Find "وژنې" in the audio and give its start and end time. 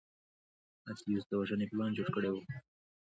1.39-1.65